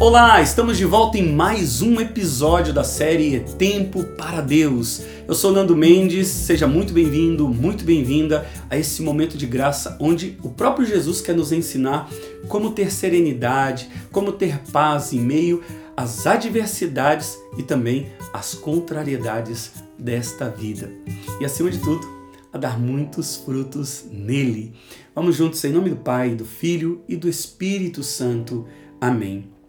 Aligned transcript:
Olá, 0.00 0.40
estamos 0.40 0.78
de 0.78 0.86
volta 0.86 1.18
em 1.18 1.30
mais 1.30 1.82
um 1.82 2.00
episódio 2.00 2.72
da 2.72 2.82
série 2.82 3.40
Tempo 3.58 4.02
para 4.02 4.40
Deus. 4.40 5.02
Eu 5.28 5.34
sou 5.34 5.52
Nando 5.52 5.76
Mendes, 5.76 6.26
seja 6.26 6.66
muito 6.66 6.94
bem-vindo, 6.94 7.46
muito 7.46 7.84
bem-vinda 7.84 8.46
a 8.70 8.78
esse 8.78 9.02
momento 9.02 9.36
de 9.36 9.44
graça 9.44 9.98
onde 10.00 10.38
o 10.42 10.48
próprio 10.48 10.86
Jesus 10.86 11.20
quer 11.20 11.36
nos 11.36 11.52
ensinar 11.52 12.08
como 12.48 12.70
ter 12.70 12.90
serenidade, 12.90 13.90
como 14.10 14.32
ter 14.32 14.60
paz 14.72 15.12
em 15.12 15.20
meio 15.20 15.62
às 15.94 16.26
adversidades 16.26 17.38
e 17.58 17.62
também 17.62 18.10
às 18.32 18.54
contrariedades 18.54 19.70
desta 19.98 20.48
vida. 20.48 20.90
E 21.38 21.44
acima 21.44 21.70
de 21.70 21.76
tudo, 21.76 22.08
a 22.50 22.56
dar 22.56 22.80
muitos 22.80 23.36
frutos 23.36 24.06
nele. 24.10 24.72
Vamos 25.14 25.36
juntos 25.36 25.62
em 25.62 25.72
nome 25.72 25.90
do 25.90 25.96
Pai, 25.96 26.34
do 26.34 26.46
Filho 26.46 27.02
e 27.06 27.16
do 27.16 27.28
Espírito 27.28 28.02
Santo. 28.02 28.66
Amém. 28.98 29.59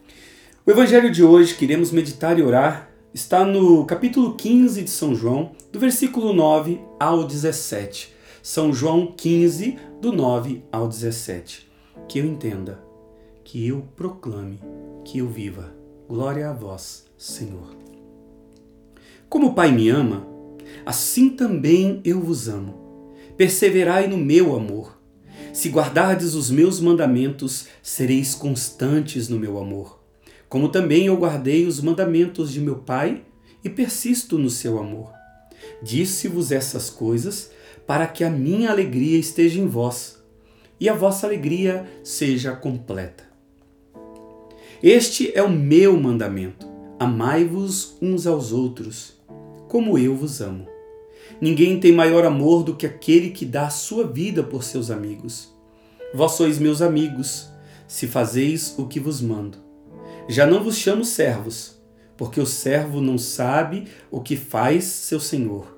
O 0.63 0.69
evangelho 0.69 1.09
de 1.09 1.23
hoje, 1.23 1.55
queremos 1.55 1.89
meditar 1.89 2.37
e 2.37 2.43
orar, 2.43 2.91
está 3.11 3.43
no 3.43 3.83
capítulo 3.83 4.35
15 4.35 4.83
de 4.83 4.91
São 4.91 5.15
João, 5.15 5.53
do 5.71 5.79
versículo 5.79 6.33
9 6.33 6.79
ao 6.99 7.25
17. 7.25 8.13
São 8.43 8.71
João 8.71 9.11
15, 9.17 9.79
do 9.99 10.13
9 10.13 10.63
ao 10.71 10.87
17. 10.87 11.67
Que 12.07 12.19
eu 12.19 12.25
entenda, 12.25 12.79
que 13.43 13.67
eu 13.67 13.87
proclame, 13.95 14.59
que 15.03 15.17
eu 15.17 15.27
viva. 15.27 15.73
Glória 16.07 16.51
a 16.51 16.53
vós, 16.53 17.07
Senhor. 17.17 17.75
Como 19.27 19.47
o 19.47 19.53
Pai 19.55 19.71
me 19.71 19.89
ama, 19.89 20.27
assim 20.85 21.31
também 21.31 22.01
eu 22.05 22.19
vos 22.19 22.47
amo. 22.47 23.15
Perseverai 23.35 24.05
no 24.05 24.15
meu 24.17 24.55
amor. 24.55 24.95
Se 25.53 25.69
guardardes 25.69 26.35
os 26.35 26.51
meus 26.51 26.79
mandamentos, 26.79 27.65
sereis 27.81 28.35
constantes 28.35 29.27
no 29.27 29.39
meu 29.39 29.57
amor 29.57 30.00
como 30.51 30.67
também 30.67 31.05
eu 31.05 31.15
guardei 31.15 31.65
os 31.65 31.79
mandamentos 31.79 32.51
de 32.51 32.59
meu 32.59 32.75
Pai 32.75 33.21
e 33.63 33.69
persisto 33.69 34.37
no 34.37 34.49
seu 34.49 34.77
amor. 34.77 35.09
Disse-vos 35.81 36.51
essas 36.51 36.89
coisas 36.89 37.51
para 37.87 38.05
que 38.05 38.21
a 38.21 38.29
minha 38.29 38.69
alegria 38.69 39.17
esteja 39.17 39.61
em 39.61 39.65
vós 39.65 40.21
e 40.77 40.89
a 40.89 40.93
vossa 40.93 41.25
alegria 41.25 41.89
seja 42.03 42.51
completa. 42.51 43.23
Este 44.83 45.31
é 45.33 45.41
o 45.41 45.49
meu 45.49 45.97
mandamento: 45.97 46.67
amai-vos 46.99 47.95
uns 48.01 48.27
aos 48.27 48.51
outros, 48.51 49.13
como 49.69 49.97
eu 49.97 50.17
vos 50.17 50.41
amo. 50.41 50.67
Ninguém 51.39 51.79
tem 51.79 51.93
maior 51.93 52.25
amor 52.25 52.63
do 52.63 52.75
que 52.75 52.85
aquele 52.85 53.29
que 53.29 53.45
dá 53.45 53.67
a 53.67 53.69
sua 53.69 54.05
vida 54.05 54.43
por 54.43 54.65
seus 54.65 54.91
amigos. 54.91 55.47
Vós 56.13 56.33
sois 56.33 56.59
meus 56.59 56.81
amigos, 56.81 57.47
se 57.87 58.05
fazeis 58.05 58.75
o 58.77 58.85
que 58.85 58.99
vos 58.99 59.21
mando. 59.21 59.70
Já 60.31 60.47
não 60.47 60.63
vos 60.63 60.77
chamo 60.77 61.03
servos, 61.03 61.77
porque 62.15 62.39
o 62.39 62.45
servo 62.45 63.01
não 63.01 63.17
sabe 63.17 63.89
o 64.09 64.21
que 64.21 64.37
faz 64.37 64.85
seu 64.85 65.19
senhor. 65.19 65.77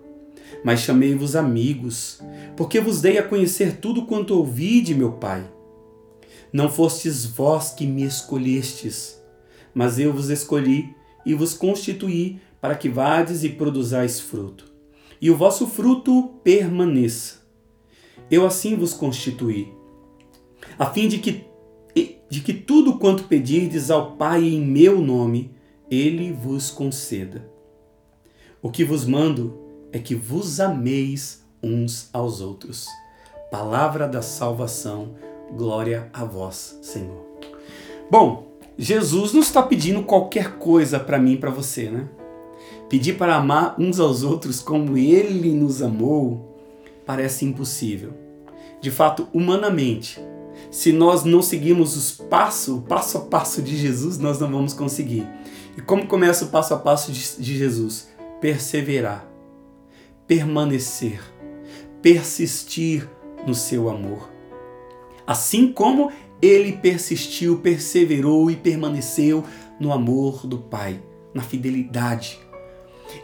Mas 0.64 0.82
chamei-vos 0.82 1.36
amigos, 1.36 2.22
porque 2.56 2.80
vos 2.80 3.02
dei 3.02 3.18
a 3.18 3.28
conhecer 3.28 3.78
tudo 3.78 4.06
quanto 4.06 4.38
ouvi 4.38 4.80
de 4.82 4.94
meu 4.94 5.14
Pai. 5.14 5.44
Não 6.54 6.70
fostes 6.70 7.26
vós 7.26 7.72
que 7.72 7.88
me 7.88 8.04
escolhestes, 8.04 9.20
mas 9.73 9.98
eu 9.98 10.14
vos 10.14 10.30
escolhi 10.30 10.95
e 11.26 11.34
vos 11.34 11.56
constituí 11.56 12.40
para 12.62 12.76
que 12.76 12.90
vades 12.90 13.44
e 13.44 13.50
produzais 13.50 14.20
fruto, 14.20 14.72
e 15.20 15.32
o 15.32 15.36
vosso 15.36 15.66
fruto 15.66 16.30
permaneça. 16.44 17.42
Eu 18.30 18.45
assim 18.45 18.76
vos 18.76 18.94
constituí, 18.94 19.73
a 20.78 20.86
fim 20.86 21.08
de 21.08 21.17
que 21.17 21.53
de 22.34 22.42
que 22.42 22.52
tudo 22.52 22.98
quanto 22.98 23.26
pedirdes 23.26 23.92
ao 23.92 24.14
Pai 24.14 24.44
em 24.44 24.59
meu 24.59 25.00
nome, 25.00 25.52
ele 25.88 26.31
vos 26.34 26.72
conceda. 26.72 27.48
O 28.59 28.72
que 28.72 28.84
vos 28.84 29.06
mando 29.06 29.56
é 29.92 30.00
que 30.00 30.16
vos 30.16 30.60
ameis 30.60 31.45
uns 31.61 32.10
aos 32.11 32.42
outros. 32.42 32.88
Palavra 33.52 34.08
da 34.08 34.23
salvação, 34.23 35.14
glória 35.55 36.10
a 36.11 36.26
vós, 36.26 36.80
Senhor. 36.82 37.23
Bom, 38.10 38.48
Jesus 38.80 39.32
não 39.32 39.42
está 39.42 39.61
pedindo 39.61 40.02
qualquer 40.02 40.58
coisa 40.58 41.00
para 41.00 41.20
mim 41.20 41.33
e 41.33 41.38
para 41.38 41.52
você, 41.52 41.92
né? 41.92 42.10
Pedir 42.89 43.15
para 43.15 43.36
amar 43.36 43.76
uns 43.80 44.00
aos 44.00 44.23
outros 44.23 44.60
como 44.60 44.98
ele 44.98 45.52
nos 45.52 45.83
amou 45.83 46.58
parece 47.05 47.45
impossível. 47.45 48.11
De 48.82 48.89
fato, 48.89 49.27
humanamente, 49.32 50.20
se 50.71 50.91
nós 50.91 51.23
não 51.23 51.41
seguirmos 51.41 51.95
os 51.95 52.11
passo, 52.11 52.77
o 52.77 52.81
passo 52.81 53.17
a 53.17 53.21
passo 53.21 53.61
de 53.61 53.75
Jesus, 53.77 54.17
nós 54.17 54.39
não 54.39 54.52
vamos 54.52 54.73
conseguir. 54.73 55.27
E 55.77 55.81
como 55.81 56.08
começa 56.08 56.45
o 56.45 56.49
passo 56.49 56.73
a 56.73 56.77
passo 56.77 57.11
de 57.11 57.58
Jesus? 57.58 58.09
Perseverar, 58.39 59.27
permanecer, 60.27 61.19
persistir 62.02 63.09
no 63.45 63.55
seu 63.55 63.89
amor. 63.89 64.30
Assim 65.25 65.71
como 65.71 66.11
ele 66.41 66.73
persistiu, 66.73 67.59
perseverou 67.59 68.52
e 68.52 68.55
permaneceu 68.55 69.43
no 69.80 69.93
amor 69.93 70.45
do 70.45 70.58
Pai, 70.58 71.02
na 71.33 71.41
fidelidade. 71.41 72.39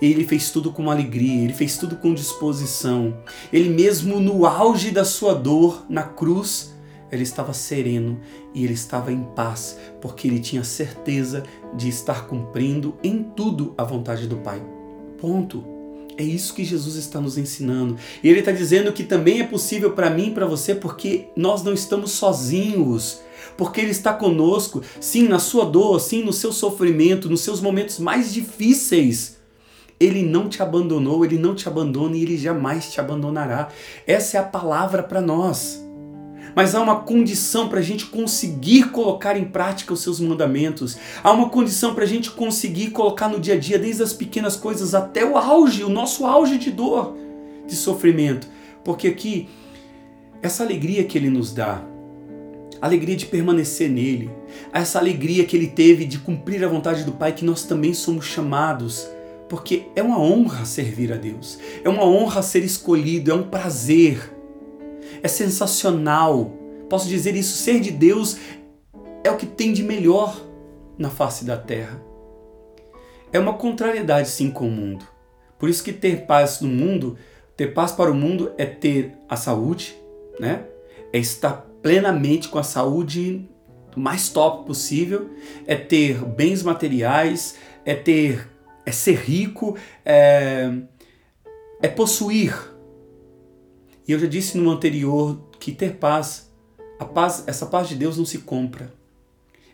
Ele 0.02 0.24
fez 0.24 0.52
tudo 0.52 0.72
com 0.72 0.90
alegria, 0.90 1.44
ele 1.44 1.54
fez 1.54 1.78
tudo 1.78 1.96
com 1.98 2.14
disposição. 2.14 3.18
Ele 3.52 3.70
mesmo 3.70 4.20
no 4.20 4.46
auge 4.46 4.92
da 4.92 5.04
sua 5.04 5.34
dor 5.34 5.86
na 5.90 6.04
cruz, 6.04 6.74
ele 7.12 7.24
estava 7.24 7.54
sereno 7.54 8.20
e 8.54 8.64
ele 8.64 8.74
estava 8.74 9.12
em 9.12 9.24
paz, 9.36 9.78
porque 10.02 10.28
ele 10.28 10.40
tinha 10.40 10.64
certeza 10.64 11.44
de 11.74 11.90
estar 11.90 12.28
cumprindo 12.28 12.96
em 13.04 13.24
tudo 13.24 13.74
a 13.78 13.84
vontade 13.84 14.28
do 14.28 14.38
Pai. 14.38 14.62
Ponto. 15.20 15.64
É 16.18 16.24
isso 16.24 16.54
que 16.54 16.66
Jesus 16.66 16.96
está 16.96 17.22
nos 17.22 17.38
ensinando. 17.38 17.96
E 18.22 18.28
ele 18.28 18.40
está 18.40 18.52
dizendo 18.52 18.92
que 18.92 19.04
também 19.04 19.40
é 19.40 19.46
possível 19.46 19.92
para 19.92 20.10
mim 20.10 20.28
e 20.28 20.32
para 20.32 20.46
você, 20.46 20.76
porque 20.76 21.28
nós 21.36 21.64
não 21.64 21.74
estamos 21.74 22.12
sozinhos. 22.12 23.22
Porque 23.56 23.82
Ele 23.82 23.92
está 23.92 24.14
conosco, 24.14 24.82
sim, 25.00 25.28
na 25.28 25.40
sua 25.40 25.66
dor, 25.66 26.00
sim, 26.00 26.24
no 26.24 26.32
seu 26.32 26.52
sofrimento, 26.52 27.30
nos 27.30 27.42
seus 27.42 27.62
momentos 27.62 28.00
mais 28.00 28.34
difíceis. 28.34 29.38
Ele 30.00 30.24
não 30.24 30.48
te 30.48 30.62
abandonou, 30.62 31.26
Ele 31.26 31.38
não 31.38 31.56
te 31.56 31.68
abandona 31.68 32.16
e 32.16 32.22
Ele 32.22 32.38
jamais 32.38 32.92
te 32.92 33.00
abandonará. 33.00 33.70
Essa 34.06 34.38
é 34.38 34.40
a 34.40 34.44
palavra 34.44 35.04
para 35.04 35.22
nós 35.22 35.89
mas 36.60 36.76
há 36.76 36.82
uma 36.82 37.00
condição 37.04 37.70
para 37.70 37.80
a 37.80 37.82
gente 37.82 38.08
conseguir 38.08 38.92
colocar 38.92 39.38
em 39.38 39.46
prática 39.46 39.94
os 39.94 40.02
seus 40.02 40.20
mandamentos. 40.20 40.98
Há 41.24 41.32
uma 41.32 41.48
condição 41.48 41.96
para 41.96 42.04
a 42.04 42.06
gente 42.06 42.32
conseguir 42.32 42.92
colocar 42.92 43.30
no 43.30 43.40
dia 43.40 43.54
a 43.54 43.58
dia, 43.58 43.80
desde 43.80 44.04
as 44.04 44.12
pequenas 44.12 44.58
coisas 44.58 44.94
até 44.94 45.24
o 45.24 45.38
auge, 45.38 45.86
o 45.86 45.90
nosso 45.90 46.26
auge 46.26 46.58
de 46.58 46.70
dor, 46.70 47.16
de 47.66 47.78
sofrimento. 47.78 48.46
Porque 48.84 49.08
aqui, 49.08 49.48
essa 50.42 50.62
alegria 50.62 51.06
que 51.06 51.18
ele 51.18 51.30
nos 51.30 51.54
dá, 51.54 51.82
a 52.82 52.86
alegria 52.86 53.16
de 53.16 53.28
permanecer 53.28 53.90
nele, 53.90 54.30
essa 54.74 55.00
alegria 55.00 55.46
que 55.46 55.56
ele 55.56 55.68
teve 55.68 56.04
de 56.04 56.18
cumprir 56.18 56.62
a 56.66 56.68
vontade 56.68 57.06
do 57.06 57.14
Pai, 57.14 57.32
que 57.32 57.46
nós 57.46 57.64
também 57.64 57.94
somos 57.94 58.26
chamados 58.26 59.08
porque 59.48 59.84
é 59.96 60.04
uma 60.04 60.20
honra 60.20 60.66
servir 60.66 61.14
a 61.14 61.16
Deus, 61.16 61.58
é 61.86 61.88
uma 61.88 62.04
honra 62.04 62.42
ser 62.42 62.66
escolhido, 62.66 63.32
é 63.32 63.34
um 63.34 63.44
prazer 63.44 64.39
é 65.22 65.28
sensacional. 65.28 66.52
Posso 66.90 67.08
dizer 67.08 67.36
isso, 67.36 67.58
ser 67.58 67.80
de 67.80 67.92
Deus 67.92 68.38
é 69.24 69.30
o 69.30 69.38
que 69.38 69.46
tem 69.46 69.74
de 69.74 69.84
melhor 69.84 70.40
na 70.98 71.10
face 71.10 71.46
da 71.46 71.58
terra. 71.58 72.02
É 73.32 73.40
uma 73.40 73.54
contrariedade 73.54 74.30
sim 74.30 74.50
com 74.50 74.68
o 74.68 74.72
mundo. 74.72 75.06
Por 75.58 75.70
isso 75.70 75.84
que 75.84 75.94
ter 75.94 76.26
paz 76.26 76.62
no 76.62 76.68
mundo, 76.68 77.18
ter 77.56 77.74
paz 77.74 77.92
para 77.92 78.12
o 78.12 78.16
mundo 78.16 78.52
é 78.58 78.66
ter 78.66 79.14
a 79.28 79.36
saúde, 79.36 79.96
né? 80.40 80.64
É 81.12 81.20
estar 81.20 81.68
plenamente 81.82 82.48
com 82.48 82.58
a 82.58 82.64
saúde 82.64 83.48
mais 83.96 84.30
top 84.30 84.66
possível, 84.66 85.30
é 85.68 85.76
ter 85.76 86.24
bens 86.24 86.64
materiais, 86.64 87.56
é 87.86 87.94
ter 87.94 88.48
é 88.86 88.92
ser 88.92 89.18
rico, 89.18 89.78
é, 90.04 90.72
é 91.82 91.88
possuir 91.88 92.56
e 94.10 94.12
eu 94.12 94.18
já 94.18 94.26
disse 94.26 94.58
no 94.58 94.72
anterior 94.72 95.40
que 95.60 95.72
ter 95.72 95.98
paz, 95.98 96.52
a 96.98 97.06
paz, 97.06 97.44
essa 97.46 97.68
paz 97.68 97.88
de 97.88 97.94
Deus 97.94 98.18
não 98.18 98.26
se 98.26 98.40
compra. 98.40 98.92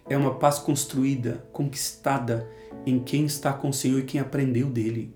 É 0.10 0.18
uma 0.18 0.36
paz 0.36 0.60
construída, 0.60 1.48
conquistada 1.54 2.46
em 2.86 3.00
quem 3.00 3.24
está 3.24 3.54
com 3.54 3.70
o 3.70 3.74
Senhor 3.74 4.00
e 4.00 4.04
quem 4.04 4.20
aprendeu 4.20 4.68
dele. 4.68 5.14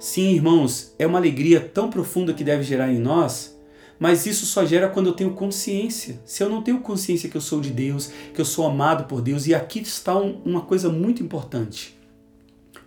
Sim, 0.00 0.32
irmãos, 0.32 0.94
é 0.98 1.06
uma 1.06 1.18
alegria 1.18 1.60
tão 1.60 1.90
profunda 1.90 2.32
que 2.32 2.42
deve 2.42 2.62
gerar 2.62 2.90
em 2.90 2.98
nós, 2.98 3.54
mas 3.98 4.24
isso 4.24 4.46
só 4.46 4.64
gera 4.64 4.88
quando 4.88 5.08
eu 5.08 5.14
tenho 5.14 5.34
consciência. 5.34 6.18
Se 6.24 6.42
eu 6.42 6.48
não 6.48 6.62
tenho 6.62 6.80
consciência 6.80 7.28
que 7.28 7.36
eu 7.36 7.42
sou 7.42 7.60
de 7.60 7.68
Deus, 7.68 8.10
que 8.32 8.40
eu 8.40 8.44
sou 8.46 8.66
amado 8.66 9.04
por 9.04 9.20
Deus, 9.20 9.46
e 9.46 9.54
aqui 9.54 9.80
está 9.80 10.16
um, 10.16 10.40
uma 10.46 10.62
coisa 10.62 10.88
muito 10.88 11.22
importante. 11.22 11.94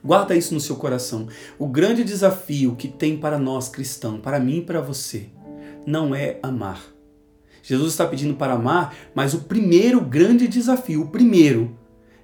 Guarda 0.04 0.36
isso 0.36 0.52
no 0.52 0.60
seu 0.60 0.78
coração. 0.78 1.28
O 1.60 1.68
grande 1.68 2.04
desafio 2.04 2.76
que 2.76 2.88
tem 2.88 3.18
para 3.18 3.38
nós 3.38 3.70
cristãos, 3.70 4.20
para 4.20 4.40
mim 4.40 4.58
e 4.58 4.62
para 4.64 4.82
você, 4.82 5.30
não 5.86 6.14
é 6.14 6.40
amar. 6.42 6.82
Jesus 7.62 7.92
está 7.92 8.08
pedindo 8.08 8.36
para 8.36 8.54
amar, 8.54 8.96
mas 9.14 9.34
o 9.34 9.42
primeiro 9.42 10.02
grande 10.02 10.48
desafio, 10.48 11.04
o 11.04 11.10
primeiro, 11.10 11.78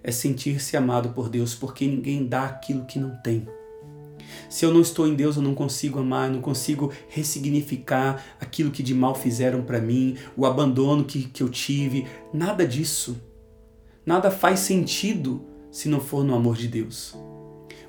é 0.04 0.12
sentir-se 0.12 0.78
amado 0.78 1.10
por 1.10 1.30
Deus, 1.30 1.54
porque 1.54 1.86
ninguém 1.88 2.26
dá 2.26 2.46
aquilo 2.46 2.86
que 2.86 3.00
não 3.00 3.16
tem. 3.22 3.48
Se 4.50 4.66
eu 4.66 4.74
não 4.74 4.82
estou 4.82 5.08
em 5.08 5.16
Deus, 5.16 5.36
eu 5.36 5.42
não 5.42 5.54
consigo 5.54 6.00
amar, 6.00 6.30
não 6.30 6.42
consigo 6.42 6.92
ressignificar 7.10 8.24
aquilo 8.40 8.72
que 8.72 8.84
de 8.84 8.94
mal 8.94 9.16
fizeram 9.16 9.64
para 9.64 9.82
mim, 9.82 10.18
o 10.36 10.46
abandono 10.46 11.04
que, 11.04 11.24
que 11.24 11.44
eu 11.44 11.50
tive. 11.50 12.06
Nada 12.34 12.66
disso. 12.66 13.20
Nada 14.06 14.30
faz 14.30 14.60
sentido 14.60 15.44
se 15.72 15.90
não 15.90 16.00
for 16.00 16.24
no 16.24 16.36
amor 16.36 16.56
de 16.56 16.68
Deus. 16.68 17.16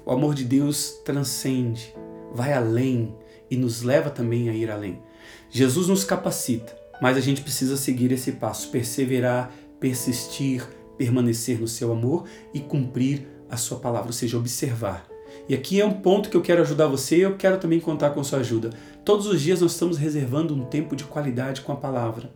O 0.05 0.11
amor 0.11 0.35
de 0.35 0.45
Deus 0.45 1.01
transcende, 1.05 1.95
vai 2.33 2.53
além 2.53 3.15
e 3.51 3.57
nos 3.57 3.83
leva 3.83 4.11
também 4.11 4.49
a 4.49 4.55
ir 4.55 4.71
além. 4.71 5.01
Jesus 5.51 5.89
nos 5.89 6.05
capacita, 6.05 6.77
mas 7.01 7.17
a 7.17 7.21
gente 7.21 7.43
precisa 7.43 7.77
seguir 7.77 8.13
esse 8.13 8.33
passo, 8.33 8.71
perseverar, 8.71 9.53
persistir, 9.79 10.67
permanecer 10.97 11.61
no 11.61 11.69
seu 11.69 11.93
amor 11.93 12.25
e 12.53 12.61
cumprir 12.61 13.27
a 13.51 13.57
sua 13.57 13.79
palavra, 13.79 14.09
ou 14.09 14.13
seja, 14.13 14.37
observar. 14.37 15.07
E 15.49 15.55
aqui 15.55 15.81
é 15.81 15.85
um 15.85 15.93
ponto 15.93 16.29
que 16.29 16.37
eu 16.37 16.43
quero 16.43 16.63
ajudar 16.63 16.87
você 16.87 17.19
e 17.19 17.23
eu 17.23 17.37
quero 17.37 17.59
também 17.59 17.79
contar 17.79 18.11
com 18.11 18.25
sua 18.25 18.41
ajuda. 18.41 18.71
Todos 19.05 19.27
os 19.27 19.41
dias 19.41 19.61
nós 19.61 19.73
estamos 19.73 19.97
reservando 19.97 20.55
um 20.55 20.65
tempo 20.65 20.97
de 20.97 21.05
qualidade 21.05 21.61
com 21.61 21.73
a 21.73 21.77
palavra, 21.77 22.31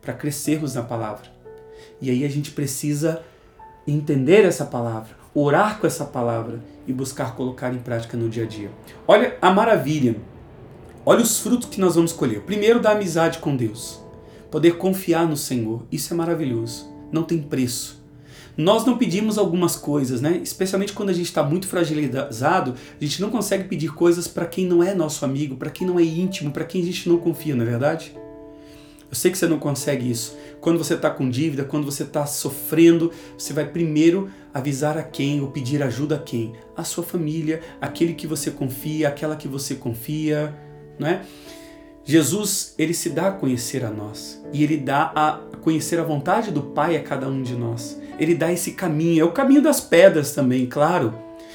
para 0.00 0.12
crescermos 0.12 0.74
na 0.74 0.82
palavra. 0.82 1.30
E 2.00 2.10
aí 2.10 2.24
a 2.24 2.28
gente 2.28 2.50
precisa 2.50 3.22
entender 3.86 4.44
essa 4.44 4.64
palavra, 4.64 5.16
orar 5.34 5.78
com 5.78 5.86
essa 5.86 6.04
palavra 6.04 6.60
e 6.86 6.92
buscar 6.92 7.36
colocar 7.36 7.72
em 7.72 7.78
prática 7.78 8.16
no 8.16 8.28
dia 8.28 8.44
a 8.44 8.46
dia. 8.46 8.70
Olha 9.06 9.36
a 9.40 9.50
maravilha, 9.50 10.16
olha 11.06 11.22
os 11.22 11.38
frutos 11.38 11.68
que 11.68 11.80
nós 11.80 11.94
vamos 11.94 12.12
colher. 12.12 12.40
Primeiro, 12.40 12.80
da 12.80 12.90
amizade 12.90 13.38
com 13.38 13.56
Deus, 13.56 14.00
poder 14.50 14.76
confiar 14.76 15.26
no 15.26 15.36
Senhor, 15.36 15.86
isso 15.90 16.12
é 16.12 16.16
maravilhoso, 16.16 16.92
não 17.12 17.22
tem 17.22 17.40
preço. 17.40 18.04
Nós 18.56 18.84
não 18.86 18.96
pedimos 18.96 19.38
algumas 19.38 19.76
coisas, 19.76 20.20
né? 20.20 20.40
Especialmente 20.42 20.94
quando 20.94 21.10
a 21.10 21.12
gente 21.12 21.26
está 21.26 21.42
muito 21.42 21.68
fragilizado, 21.68 22.74
a 23.00 23.04
gente 23.04 23.20
não 23.20 23.30
consegue 23.30 23.64
pedir 23.64 23.92
coisas 23.92 24.26
para 24.26 24.46
quem 24.46 24.66
não 24.66 24.82
é 24.82 24.94
nosso 24.94 25.24
amigo, 25.24 25.56
para 25.56 25.70
quem 25.70 25.86
não 25.86 26.00
é 26.00 26.02
íntimo, 26.02 26.50
para 26.50 26.64
quem 26.64 26.82
a 26.82 26.84
gente 26.84 27.08
não 27.08 27.18
confia, 27.18 27.54
não 27.54 27.62
é 27.62 27.68
verdade? 27.68 28.16
Eu 29.08 29.14
sei 29.14 29.30
que 29.30 29.38
você 29.38 29.46
não 29.46 29.58
consegue 29.58 30.10
isso. 30.10 30.36
Quando 30.60 30.78
você 30.78 30.94
está 30.94 31.10
com 31.10 31.28
dívida, 31.30 31.64
quando 31.64 31.84
você 31.84 32.02
está 32.02 32.26
sofrendo, 32.26 33.12
você 33.38 33.52
vai 33.52 33.66
primeiro 33.66 34.28
avisar 34.52 34.98
a 34.98 35.02
quem 35.02 35.40
ou 35.40 35.48
pedir 35.48 35.82
ajuda 35.82 36.16
a 36.16 36.18
quem? 36.18 36.54
A 36.74 36.82
sua 36.82 37.04
família, 37.04 37.60
aquele 37.80 38.14
que 38.14 38.26
você 38.26 38.50
confia, 38.50 39.08
aquela 39.08 39.36
que 39.36 39.46
você 39.46 39.74
confia, 39.74 40.52
não 40.98 41.08
é? 41.08 41.22
Jesus, 42.04 42.74
ele 42.78 42.94
se 42.94 43.10
dá 43.10 43.28
a 43.28 43.32
conhecer 43.32 43.84
a 43.84 43.90
nós 43.90 44.40
e 44.52 44.62
ele 44.62 44.76
dá 44.76 45.12
a 45.14 45.40
conhecer 45.60 45.98
a 45.98 46.04
vontade 46.04 46.50
do 46.50 46.62
Pai 46.62 46.96
a 46.96 47.02
cada 47.02 47.28
um 47.28 47.42
de 47.42 47.54
nós 47.54 47.98
ele 48.18 48.34
dá 48.34 48.52
esse 48.52 48.72
caminho. 48.72 49.22
É 49.22 49.24
o 49.24 49.32
caminho 49.32 49.62
das 49.62 49.80
pedras 49.80 50.32
também, 50.32 50.66
claro. 50.66 51.14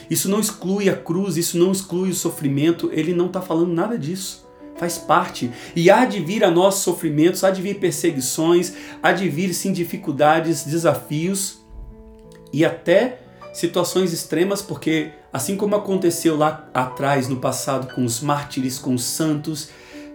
Isso 0.10 0.30
não 0.30 0.40
exclui 0.40 0.90
a 0.90 0.96
cruz, 0.96 1.38
isso 1.38 1.58
não 1.58 1.72
exclui 1.72 2.10
o 2.10 2.16
sofrimento, 2.16 2.90
ele 2.92 3.14
não 3.14 3.28
está 3.28 3.42
falando 3.42 3.74
nada 3.74 3.98
disso. 3.98 4.48
Faz 4.78 4.98
parte. 4.98 5.52
E 5.76 5.90
há 5.90 6.06
de 6.06 6.20
vir 6.20 6.44
a 6.44 6.52
nós 6.52 6.76
sofrimentos, 6.76 7.44
há 7.44 7.52
de 7.52 7.62
vir 7.62 7.76
perseguições, 7.76 8.74
há 9.02 9.12
de 9.12 9.30
vir 9.30 9.54
sim 9.54 9.72
dificuldades, 9.72 10.64
desafios 10.64 11.60
e 12.52 12.66
até 12.66 13.20
situações 13.54 14.14
extremas, 14.14 14.62
porque 14.62 15.12
assim 15.32 15.56
como 15.56 15.76
aconteceu 15.76 16.38
lá 16.38 16.70
atrás, 16.74 17.28
no 17.28 17.38
passado, 17.38 17.94
com 17.94 18.04
os 18.04 18.22
mártires, 18.22 18.78
com 18.80 18.94
os 18.94 19.04
santos, 19.04 19.70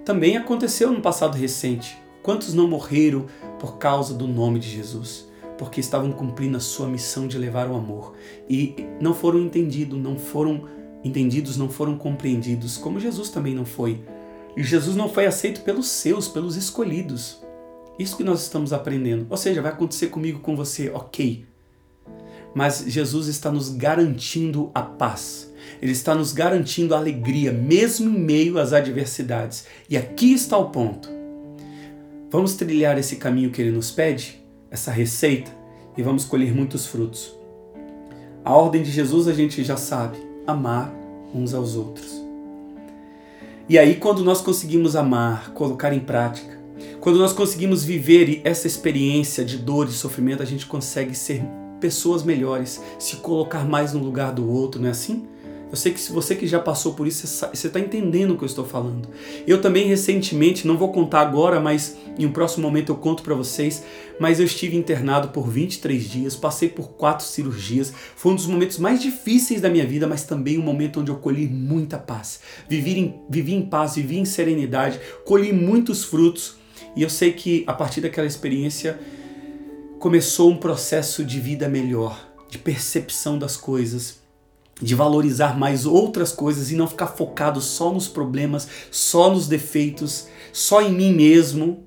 também 0.05 0.37
aconteceu 0.37 0.91
no 0.93 1.01
passado 1.01 1.37
recente. 1.37 1.99
Quantos 2.23 2.55
não 2.55 2.69
morreram 2.69 3.27
por 3.59 3.79
causa 3.79 4.15
do 4.15 4.27
nome 4.27 4.59
de 4.59 4.69
Jesus? 4.69 5.27
porque 5.59 5.81
estavam 5.81 6.13
cumprindo 6.13 6.57
a 6.57 6.61
sua 6.61 6.87
missão 6.87 7.27
de 7.27 7.39
levar 7.39 7.69
o 7.69 7.75
amor 7.75 8.15
e 8.49 8.75
não 9.01 9.15
foram 9.15 9.41
entendidos, 9.41 9.99
não 9.99 10.19
foram 10.19 10.69
entendidos, 11.03 11.57
não 11.57 11.69
foram 11.69 11.97
compreendidos, 11.97 12.77
como 12.77 13.01
Jesus 13.01 13.31
também 13.31 13.55
não 13.55 13.65
foi. 13.65 14.03
E 14.57 14.63
Jesus 14.63 14.97
não 14.97 15.09
foi 15.09 15.27
aceito 15.27 15.61
pelos 15.63 15.87
seus, 15.89 16.29
pelos 16.29 16.57
escolhidos. 16.57 17.43
Isso 17.99 18.17
que 18.17 18.25
nós 18.25 18.43
estamos 18.43 18.73
aprendendo. 18.73 19.27
Ou 19.29 19.37
seja, 19.37 19.63
vai 19.63 19.73
acontecer 19.73 20.09
comigo, 20.09 20.41
com 20.41 20.57
você, 20.57 20.91
ok. 20.91 21.47
Mas 22.57 22.85
Jesus 22.89 23.29
está 23.29 23.53
nos 23.53 23.69
garantindo 23.69 24.71
a 24.75 24.83
paz. 24.83 25.53
Ele 25.81 25.93
está 25.93 26.15
nos 26.15 26.33
garantindo 26.33 26.95
a 26.95 26.99
alegria, 26.99 27.53
mesmo 27.53 28.09
em 28.09 28.19
meio 28.19 28.59
às 28.59 28.73
adversidades. 28.73 29.67
E 29.89 29.97
aqui 29.97 30.33
está 30.33 30.57
o 30.57 30.71
ponto. 30.71 31.09
Vamos 32.31 32.55
trilhar 32.55 32.99
esse 32.99 33.17
caminho 33.17 33.51
que 33.51 33.61
ele 33.61 33.71
nos 33.71 33.91
pede? 33.91 34.47
essa 34.71 34.91
receita 34.91 35.51
e 35.97 36.03
vamos 36.03 36.25
colher 36.25 36.55
muitos 36.55 36.87
frutos. 36.87 37.35
A 38.45 38.55
ordem 38.55 38.83
de 38.83 38.91
Jesus 38.91 39.27
a 39.27 39.33
gente 39.33 39.65
já 39.65 39.77
sabe: 39.77 40.19
amar 40.47 40.93
uns 41.35 41.55
aos 41.55 41.75
outros. 41.75 42.23
E 43.69 43.79
aí, 43.79 43.97
quando 43.97 44.23
nós 44.23 44.41
conseguimos 44.41 44.95
amar, 44.95 45.51
colocar 45.53 45.93
em 45.93 45.99
prática, 45.99 46.57
quando 47.01 47.19
nós 47.19 47.33
conseguimos 47.33 47.83
viver 47.83 48.41
essa 48.45 48.67
experiência 48.67 49.45
de 49.45 49.59
dor 49.59 49.89
e 49.89 49.93
sofrimento, 49.93 50.43
a 50.43 50.47
gente 50.47 50.67
consegue 50.67 51.15
ser 51.17 51.43
pessoas 51.81 52.23
melhores, 52.23 52.83
se 52.99 53.17
colocar 53.17 53.65
mais 53.65 53.93
no 53.93 54.01
lugar 54.01 54.33
do 54.33 54.49
outro, 54.51 54.81
não 54.81 54.89
é 54.89 54.93
assim? 54.93 55.27
Eu 55.69 55.77
sei 55.77 55.93
que 55.93 55.99
se 55.99 56.13
você 56.13 56.37
que 56.37 56.47
já 56.47 56.61
passou 56.61 56.95
por 56.95 57.09
isso, 57.09 57.27
você 57.27 57.67
está 57.67 57.81
entendendo 57.81 58.33
o 58.33 58.39
que 58.39 58.45
eu 58.45 58.47
estou 58.47 58.65
falando. 58.65 59.09
Eu 59.47 59.61
também 59.61 59.89
recentemente, 59.89 60.67
não 60.67 60.79
vou 60.79 60.93
contar 60.93 61.21
agora, 61.21 61.61
mas 61.61 61.97
em 62.17 62.25
um 62.25 62.31
próximo 62.31 62.63
momento 62.63 62.93
eu 62.93 62.97
conto 62.97 63.25
para 63.25 63.35
vocês, 63.35 63.83
mas 64.21 64.39
eu 64.39 64.47
estive 64.47 64.77
internado 64.77 65.29
por 65.29 65.49
23 65.49 66.09
dias, 66.09 66.37
passei 66.37 66.69
por 66.69 66.91
quatro 66.91 67.27
cirurgias, 67.27 67.93
foi 68.15 68.33
um 68.33 68.37
dos 68.37 68.47
momentos 68.47 68.79
mais 68.79 69.03
difíceis 69.03 69.61
da 69.61 69.69
minha 69.69 69.85
vida, 69.85 70.07
mas 70.07 70.23
também 70.23 70.57
um 70.57 70.63
momento 70.63 71.01
onde 71.01 71.11
eu 71.11 71.17
colhi 71.17 71.49
muita 71.49 71.99
paz. 71.99 72.41
Vivi 72.69 73.01
em, 73.01 73.21
vivi 73.29 73.53
em 73.53 73.63
paz, 73.63 73.97
vivi 73.97 74.19
em 74.19 74.25
serenidade, 74.25 75.01
colhi 75.25 75.53
muitos 75.53 76.05
frutos 76.05 76.57
e 76.95 77.03
eu 77.03 77.11
sei 77.11 77.33
que 77.33 77.65
a 77.67 77.73
partir 77.73 78.01
daquela 78.01 78.27
experiência 78.27 78.99
começou 80.07 80.53
um 80.53 80.57
processo 80.57 81.25
de 81.25 81.41
vida 81.41 81.69
melhor, 81.69 82.33
de 82.49 82.59
percepção 82.59 83.37
das 83.37 83.57
coisas 83.57 84.21
de 84.81 84.95
valorizar 84.95 85.59
mais 85.59 85.85
outras 85.85 86.31
coisas 86.31 86.71
e 86.71 86.77
não 86.77 86.87
ficar 86.87 87.09
focado 87.09 87.61
só 87.61 87.93
nos 87.93 88.07
problemas, 88.07 88.69
só 88.89 89.29
nos 89.29 89.49
defeitos, 89.49 90.29
só 90.53 90.81
em 90.81 90.93
mim 90.93 91.13
mesmo. 91.13 91.85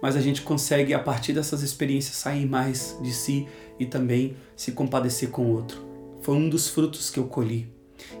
Mas 0.00 0.14
a 0.14 0.20
gente 0.20 0.42
consegue, 0.42 0.94
a 0.94 1.00
partir 1.00 1.32
dessas 1.32 1.62
experiências, 1.62 2.14
sair 2.14 2.46
mais 2.46 2.96
de 3.02 3.12
si 3.12 3.48
e 3.76 3.84
também 3.84 4.36
se 4.54 4.70
compadecer 4.70 5.30
com 5.30 5.46
o 5.46 5.52
outro. 5.52 5.84
Foi 6.20 6.36
um 6.36 6.48
dos 6.48 6.68
frutos 6.68 7.10
que 7.10 7.18
eu 7.18 7.24
colhi. 7.24 7.68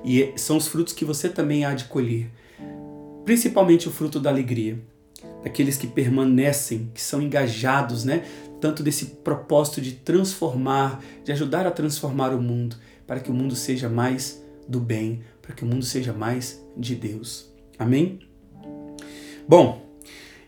E 0.04 0.32
são 0.34 0.56
os 0.56 0.66
frutos 0.66 0.92
que 0.92 1.04
você 1.04 1.28
também 1.28 1.64
há 1.64 1.74
de 1.74 1.84
colher. 1.84 2.28
Principalmente 3.24 3.86
o 3.86 3.92
fruto 3.92 4.18
da 4.18 4.30
alegria. 4.30 4.80
Daqueles 5.44 5.76
que 5.76 5.86
permanecem, 5.86 6.90
que 6.92 7.00
são 7.00 7.22
engajados, 7.22 8.04
né? 8.04 8.24
Tanto 8.60 8.82
desse 8.82 9.06
propósito 9.06 9.80
de 9.80 9.92
transformar, 9.92 11.02
de 11.24 11.32
ajudar 11.32 11.66
a 11.66 11.70
transformar 11.70 12.34
o 12.34 12.42
mundo 12.42 12.76
para 13.06 13.20
que 13.20 13.30
o 13.30 13.34
mundo 13.34 13.56
seja 13.56 13.88
mais 13.88 14.42
do 14.68 14.80
bem, 14.80 15.22
para 15.40 15.54
que 15.54 15.64
o 15.64 15.66
mundo 15.66 15.84
seja 15.84 16.12
mais 16.12 16.62
de 16.76 16.94
Deus. 16.94 17.50
Amém? 17.78 18.20
Bom, 19.48 19.82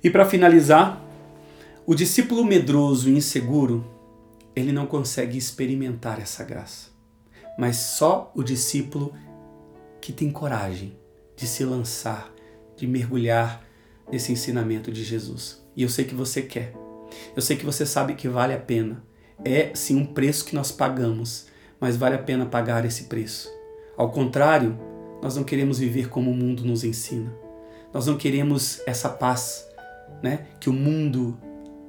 e 0.05 0.11
para 0.11 0.27
finalizar, 0.27 1.03
o 1.87 1.95
discípulo 1.95 2.45
medroso 2.45 3.09
e 3.09 3.17
inseguro, 3.17 3.85
ele 4.55 4.73
não 4.73 4.87
consegue 4.87 5.39
experimentar 5.39 6.21
essa 6.21 6.45
graça. 6.45 6.91
Mas 7.59 7.77
só 7.77 8.31
o 8.35 8.43
discípulo 8.43 9.15
que 10.01 10.13
tem 10.13 10.31
coragem 10.31 10.97
de 11.37 11.47
se 11.47 11.65
lançar, 11.65 12.33
de 12.77 12.87
mergulhar 12.87 13.65
nesse 14.11 14.33
ensinamento 14.33 14.93
de 14.93 15.03
Jesus. 15.03 15.65
E 15.75 15.83
eu 15.83 15.89
sei 15.89 16.05
que 16.05 16.15
você 16.15 16.43
quer. 16.43 16.75
Eu 17.35 17.43
sei 17.43 17.57
que 17.57 17.65
você 17.65 17.85
sabe 17.85 18.15
que 18.15 18.29
vale 18.29 18.55
a 18.55 18.59
pena. 18.59 19.03
É 19.45 19.71
sim 19.75 19.97
um 19.97 20.07
preço 20.07 20.45
que 20.45 20.55
nós 20.55 20.71
pagamos 20.71 21.51
mas 21.81 21.97
vale 21.97 22.15
a 22.15 22.19
pena 22.19 22.45
pagar 22.45 22.85
esse 22.85 23.05
preço. 23.05 23.51
Ao 23.97 24.11
contrário, 24.11 24.79
nós 25.23 25.35
não 25.35 25.43
queremos 25.43 25.79
viver 25.79 26.09
como 26.09 26.31
o 26.31 26.37
mundo 26.37 26.65
nos 26.65 26.85
ensina. 26.85 27.35
Nós 27.93 28.07
não 28.07 28.17
queremos 28.17 28.81
essa 28.87 29.09
paz 29.09 29.67
né, 30.23 30.47
que 30.61 30.69
o 30.69 30.73
mundo 30.73 31.37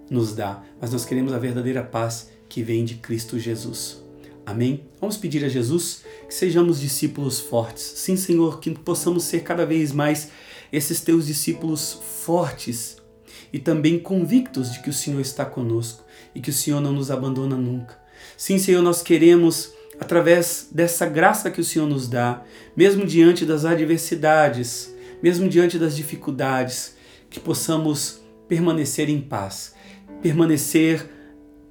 nos 0.09 0.33
dá, 0.33 0.63
mas 0.79 0.91
nós 0.91 1.05
queremos 1.05 1.33
a 1.33 1.39
verdadeira 1.39 1.83
paz 1.83 2.29
que 2.47 2.63
vem 2.63 2.85
de 2.85 2.95
Cristo 2.95 3.37
Jesus. 3.37 4.01
Amém? 4.45 4.85
Vamos 4.99 5.17
pedir 5.17 5.45
a 5.45 5.49
Jesus 5.49 6.03
que 6.27 6.33
sejamos 6.33 6.79
discípulos 6.79 7.39
fortes. 7.39 7.83
Sim, 7.83 8.15
Senhor, 8.15 8.59
que 8.59 8.71
possamos 8.71 9.23
ser 9.25 9.41
cada 9.41 9.65
vez 9.65 9.91
mais 9.91 10.29
esses 10.71 11.01
teus 11.01 11.27
discípulos 11.27 12.01
fortes 12.23 12.97
e 13.51 13.59
também 13.59 13.99
convictos 13.99 14.71
de 14.71 14.79
que 14.79 14.89
o 14.89 14.93
Senhor 14.93 15.19
está 15.19 15.45
conosco 15.45 16.05
e 16.33 16.39
que 16.39 16.49
o 16.49 16.53
Senhor 16.53 16.79
não 16.79 16.93
nos 16.93 17.11
abandona 17.11 17.55
nunca. 17.55 17.99
Sim, 18.37 18.57
Senhor, 18.57 18.81
nós 18.81 19.01
queremos 19.01 19.73
através 19.99 20.69
dessa 20.71 21.05
graça 21.05 21.51
que 21.51 21.61
o 21.61 21.63
Senhor 21.63 21.87
nos 21.87 22.07
dá, 22.07 22.43
mesmo 22.75 23.05
diante 23.05 23.45
das 23.45 23.65
adversidades, 23.65 24.93
mesmo 25.21 25.47
diante 25.47 25.77
das 25.77 25.95
dificuldades, 25.95 26.95
que 27.29 27.39
possamos 27.39 28.21
permanecer 28.47 29.09
em 29.09 29.21
paz, 29.21 29.75
permanecer 30.21 31.07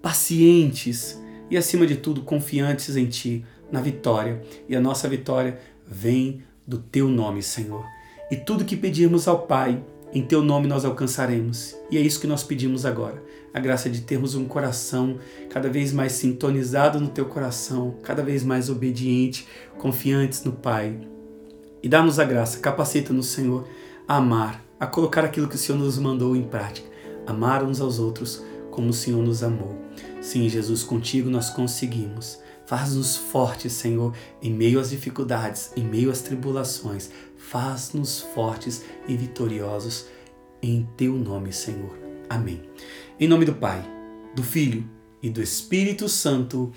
pacientes, 0.00 1.20
e, 1.50 1.56
acima 1.56 1.84
de 1.84 1.96
tudo, 1.96 2.22
confiantes 2.22 2.96
em 2.96 3.06
Ti, 3.06 3.44
na 3.72 3.80
vitória. 3.80 4.40
E 4.68 4.76
a 4.76 4.80
nossa 4.80 5.08
vitória 5.08 5.58
vem 5.84 6.42
do 6.64 6.78
Teu 6.78 7.08
nome, 7.08 7.42
Senhor. 7.42 7.84
E 8.30 8.36
tudo 8.36 8.64
que 8.64 8.76
pedirmos 8.76 9.26
ao 9.26 9.40
Pai, 9.40 9.82
em 10.12 10.22
Teu 10.22 10.42
nome 10.42 10.66
nós 10.66 10.84
alcançaremos. 10.84 11.76
E 11.90 11.96
é 11.96 12.00
isso 12.00 12.20
que 12.20 12.26
nós 12.26 12.42
pedimos 12.42 12.84
agora. 12.84 13.22
A 13.54 13.60
graça 13.60 13.88
de 13.88 14.00
termos 14.00 14.34
um 14.34 14.44
coração 14.44 15.18
cada 15.48 15.68
vez 15.68 15.92
mais 15.92 16.12
sintonizado 16.12 17.00
no 17.00 17.08
Teu 17.08 17.26
coração, 17.26 17.96
cada 18.02 18.22
vez 18.22 18.42
mais 18.42 18.68
obediente, 18.68 19.46
confiantes 19.78 20.44
no 20.44 20.52
Pai. 20.52 21.00
E 21.82 21.88
dá-nos 21.88 22.18
a 22.18 22.24
graça, 22.24 22.58
capacita-nos, 22.58 23.26
Senhor, 23.26 23.66
a 24.06 24.16
amar, 24.16 24.64
a 24.78 24.86
colocar 24.86 25.24
aquilo 25.24 25.48
que 25.48 25.54
o 25.54 25.58
Senhor 25.58 25.78
nos 25.78 25.98
mandou 25.98 26.36
em 26.36 26.42
prática, 26.42 26.88
amar 27.26 27.62
uns 27.64 27.80
aos 27.80 27.98
outros 27.98 28.44
como 28.70 28.90
o 28.90 28.94
Senhor 28.94 29.22
nos 29.22 29.42
amou. 29.42 29.76
Sim, 30.20 30.48
Jesus, 30.48 30.82
contigo 30.82 31.30
nós 31.30 31.50
conseguimos. 31.50 32.38
Faz-nos 32.66 33.16
fortes, 33.16 33.72
Senhor, 33.72 34.14
em 34.40 34.52
meio 34.52 34.78
às 34.78 34.90
dificuldades, 34.90 35.72
em 35.76 35.82
meio 35.82 36.10
às 36.10 36.22
tribulações. 36.22 37.10
Faz-nos 37.50 38.20
fortes 38.32 38.84
e 39.08 39.16
vitoriosos 39.16 40.06
em 40.62 40.86
teu 40.96 41.14
nome, 41.14 41.52
Senhor. 41.52 41.98
Amém. 42.28 42.62
Em 43.18 43.26
nome 43.26 43.44
do 43.44 43.52
Pai, 43.52 43.82
do 44.36 44.42
Filho 44.44 44.84
e 45.20 45.28
do 45.28 45.42
Espírito 45.42 46.08
Santo. 46.08 46.70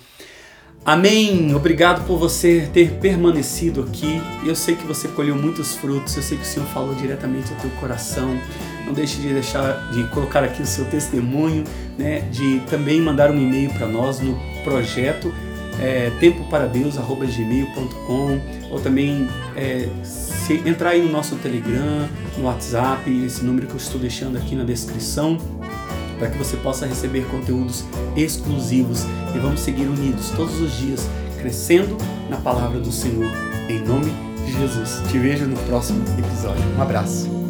Amém. 0.84 1.54
Obrigado 1.54 2.04
por 2.08 2.18
você 2.18 2.68
ter 2.72 2.90
permanecido 2.94 3.82
aqui. 3.82 4.20
Eu 4.44 4.56
sei 4.56 4.74
que 4.74 4.84
você 4.84 5.06
colheu 5.06 5.36
muitos 5.36 5.76
frutos. 5.76 6.16
Eu 6.16 6.24
sei 6.24 6.38
que 6.38 6.42
o 6.42 6.46
Senhor 6.46 6.66
falou 6.70 6.92
diretamente 6.96 7.52
ao 7.52 7.60
teu 7.60 7.70
coração. 7.78 8.36
Não 8.84 8.92
deixe 8.92 9.20
de 9.20 9.32
deixar 9.32 9.92
de 9.92 10.02
colocar 10.08 10.42
aqui 10.42 10.60
o 10.60 10.66
seu 10.66 10.86
testemunho, 10.86 11.62
né? 11.96 12.22
De 12.32 12.58
também 12.68 13.00
mandar 13.00 13.30
um 13.30 13.40
e-mail 13.40 13.72
para 13.74 13.86
nós 13.86 14.18
no 14.18 14.36
projeto 14.64 15.32
é, 15.80 16.10
ou 18.70 18.80
também 18.80 19.28
é, 19.56 19.88
se 20.44 20.62
entrar 20.68 20.90
aí 20.90 21.02
no 21.02 21.10
nosso 21.10 21.36
Telegram, 21.36 22.06
no 22.36 22.44
WhatsApp, 22.44 23.10
esse 23.24 23.42
número 23.42 23.66
que 23.66 23.72
eu 23.72 23.78
estou 23.78 23.98
deixando 23.98 24.36
aqui 24.36 24.54
na 24.54 24.62
descrição 24.62 25.38
para 26.18 26.28
que 26.28 26.36
você 26.36 26.56
possa 26.58 26.86
receber 26.86 27.26
conteúdos 27.28 27.82
exclusivos 28.14 29.04
e 29.34 29.38
vamos 29.38 29.60
seguir 29.60 29.86
unidos 29.86 30.30
todos 30.36 30.60
os 30.60 30.76
dias, 30.76 31.08
crescendo 31.38 31.96
na 32.28 32.36
palavra 32.36 32.78
do 32.78 32.92
Senhor. 32.92 33.30
Em 33.70 33.80
nome 33.80 34.12
de 34.44 34.52
Jesus. 34.52 35.00
Te 35.10 35.18
vejo 35.18 35.46
no 35.46 35.56
próximo 35.60 36.04
episódio. 36.18 36.62
Um 36.76 36.82
abraço. 36.82 37.43